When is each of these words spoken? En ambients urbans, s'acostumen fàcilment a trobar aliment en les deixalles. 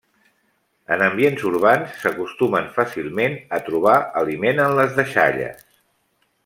En 0.95 1.03
ambients 1.07 1.43
urbans, 1.49 1.93
s'acostumen 2.05 2.73
fàcilment 2.79 3.39
a 3.59 3.63
trobar 3.69 3.97
aliment 4.23 4.65
en 4.69 4.75
les 4.81 5.01
deixalles. 5.03 5.67